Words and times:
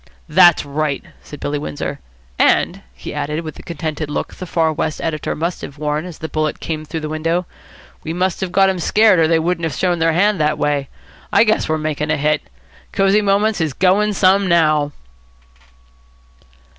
"That's 0.27 0.65
right," 0.65 1.03
said 1.21 1.39
Billy 1.39 1.59
Windsor. 1.59 1.99
"And," 2.39 2.81
he 2.91 3.13
added, 3.13 3.41
with 3.41 3.53
the 3.53 3.61
contented 3.61 4.09
look 4.09 4.33
the 4.33 4.47
Far 4.47 4.73
West 4.73 4.99
editor 4.99 5.35
must 5.35 5.61
have 5.61 5.77
worn 5.77 6.05
as 6.05 6.17
the 6.17 6.27
bullet 6.27 6.59
came 6.59 6.83
through 6.83 7.01
the 7.01 7.07
window, 7.07 7.45
"we 8.03 8.11
must 8.11 8.41
have 8.41 8.51
got 8.51 8.65
them 8.65 8.79
scared, 8.79 9.19
or 9.19 9.27
they 9.27 9.37
wouldn't 9.37 9.63
have 9.65 9.75
shown 9.75 9.99
their 9.99 10.13
hand 10.13 10.39
that 10.41 10.57
way. 10.57 10.89
I 11.31 11.43
guess 11.43 11.69
we're 11.69 11.77
making 11.77 12.09
a 12.09 12.17
hit. 12.17 12.41
Cosy 12.91 13.21
Moments 13.21 13.61
is 13.61 13.73
going 13.73 14.13
some 14.13 14.47
now." 14.47 14.91